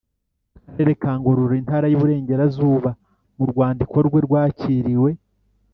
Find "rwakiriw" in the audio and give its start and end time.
4.25-5.03